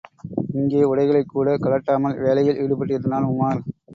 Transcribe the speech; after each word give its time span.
இங்கே 0.51 0.83
உடைகளைக் 0.83 1.27
கூடக் 1.27 1.61
கழட்டாமல் 1.61 2.17
வேலையில் 2.19 2.59
ஈடுபட்டிருந்தான் 2.59 3.29
உமார். 3.31 3.61